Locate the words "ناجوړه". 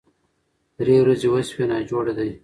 1.71-2.13